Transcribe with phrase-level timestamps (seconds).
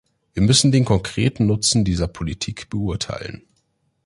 [0.33, 3.43] Wir müssen den konkreten Nutzen dieser Politik beurteilen.